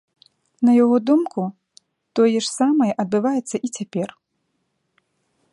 [0.67, 1.41] На яго думку,
[2.21, 4.09] тое ж самае адбываецца і цяпер.